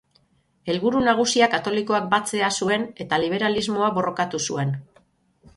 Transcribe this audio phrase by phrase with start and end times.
[0.71, 4.77] Helburu nagusia katolikoak batzea zuen eta liberalismoa borrokatu zuen.